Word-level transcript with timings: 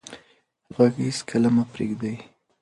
غږ 0.75 0.93
هېڅکله 1.07 1.49
مه 1.55 1.63
پرېږدئ. 1.71 2.15